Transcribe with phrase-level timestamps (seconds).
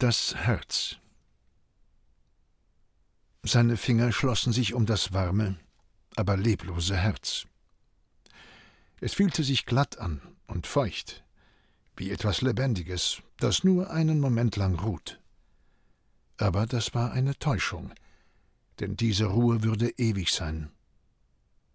[0.00, 0.94] Das Herz.
[3.42, 5.58] Seine Finger schlossen sich um das warme,
[6.14, 7.46] aber leblose Herz.
[9.00, 11.24] Es fühlte sich glatt an und feucht,
[11.96, 15.20] wie etwas Lebendiges, das nur einen Moment lang ruht.
[16.36, 17.92] Aber das war eine Täuschung,
[18.78, 20.70] denn diese Ruhe würde ewig sein.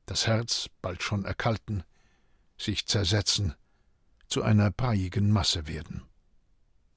[0.06, 1.84] Das Herz bald schon erkalten,
[2.58, 3.54] sich zersetzen,
[4.30, 6.04] zu einer breiigen Masse werden.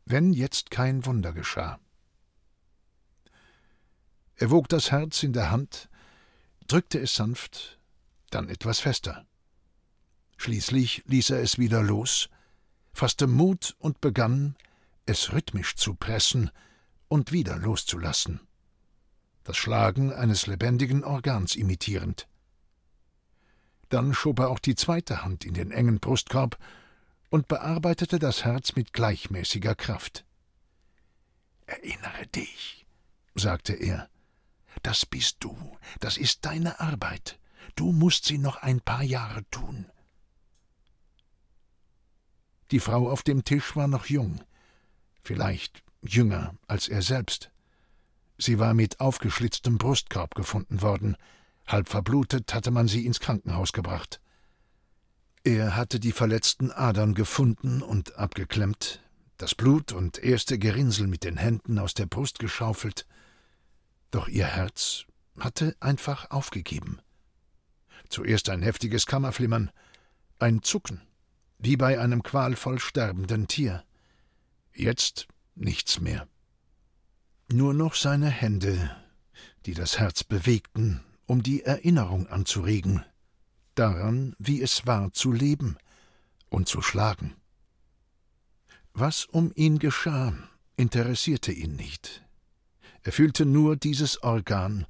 [0.08, 1.80] Wenn jetzt kein Wunder geschah.
[4.36, 5.88] Er wog das Herz in der Hand,
[6.68, 7.80] drückte es sanft,
[8.30, 9.26] dann etwas fester.
[10.36, 12.28] Schließlich ließ er es wieder los,
[12.92, 14.54] fasste Mut und begann,
[15.06, 16.52] es rhythmisch zu pressen
[17.08, 18.38] und wieder loszulassen.
[19.42, 22.28] Das Schlagen eines lebendigen Organs imitierend.
[23.88, 26.58] Dann schob er auch die zweite Hand in den engen Brustkorb
[27.30, 30.24] und bearbeitete das Herz mit gleichmäßiger Kraft.
[31.66, 32.86] Erinnere dich,
[33.34, 34.08] sagte er,
[34.82, 37.38] das bist du, das ist deine Arbeit,
[37.74, 39.86] du musst sie noch ein paar Jahre tun.
[42.70, 44.40] Die Frau auf dem Tisch war noch jung,
[45.22, 47.50] vielleicht jünger als er selbst.
[48.38, 51.16] Sie war mit aufgeschlitztem Brustkorb gefunden worden,
[51.66, 54.20] halb verblutet hatte man sie ins Krankenhaus gebracht.
[55.46, 59.00] Er hatte die verletzten Adern gefunden und abgeklemmt,
[59.36, 63.06] das Blut und erste Gerinnsel mit den Händen aus der Brust geschaufelt,
[64.10, 65.04] doch ihr Herz
[65.38, 66.98] hatte einfach aufgegeben.
[68.08, 69.70] Zuerst ein heftiges Kammerflimmern,
[70.40, 71.00] ein Zucken,
[71.58, 73.84] wie bei einem qualvoll sterbenden Tier.
[74.74, 76.26] Jetzt nichts mehr.
[77.52, 78.90] Nur noch seine Hände,
[79.64, 83.04] die das Herz bewegten, um die Erinnerung anzuregen,
[83.78, 85.76] daran, wie es war zu leben
[86.48, 87.34] und zu schlagen.
[88.92, 90.32] Was um ihn geschah,
[90.76, 92.24] interessierte ihn nicht.
[93.02, 94.86] Er fühlte nur dieses Organ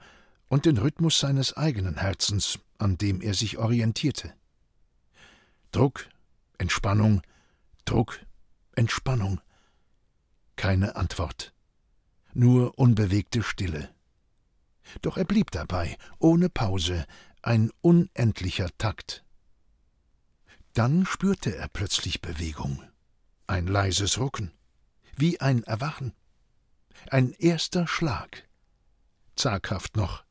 [0.48, 4.32] und den Rhythmus seines eigenen Herzens, an dem er sich orientierte.
[5.72, 6.08] Druck,
[6.58, 7.22] Entspannung,
[7.84, 8.20] Druck,
[8.74, 9.40] Entspannung.
[10.56, 11.52] Keine Antwort.
[12.32, 13.90] Nur unbewegte Stille.
[15.02, 17.06] Doch er blieb dabei, ohne Pause,
[17.46, 19.24] ein unendlicher Takt.
[20.74, 22.82] Dann spürte er plötzlich Bewegung,
[23.46, 24.50] ein leises Rucken,
[25.14, 26.12] wie ein Erwachen.
[27.08, 28.48] Ein erster Schlag.
[29.36, 30.24] Zaghaft noch.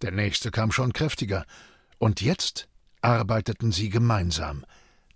[0.00, 1.44] Der nächste kam schon kräftiger,
[1.98, 2.68] und jetzt
[3.00, 4.64] arbeiteten sie gemeinsam,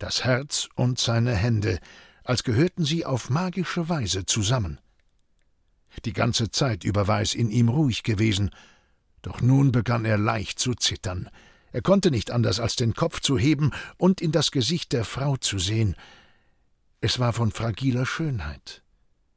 [0.01, 1.79] das Herz und seine Hände,
[2.25, 4.81] als gehörten sie auf magische Weise zusammen.
[6.05, 8.51] Die ganze Zeit über war es in ihm ruhig gewesen,
[9.23, 11.31] doch nun begann er leicht zu zittern.
[11.73, 15.37] Er konnte nicht anders, als den Kopf zu heben und in das Gesicht der Frau
[15.37, 15.97] zu sehen.
[17.01, 18.83] Es war von fragiler Schönheit,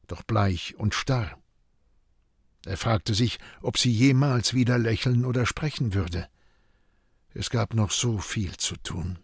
[0.08, 1.38] doch bleich und starr.
[2.66, 6.28] Er fragte sich, ob sie jemals wieder lächeln oder sprechen würde.
[7.34, 9.20] Es gab noch so viel zu tun.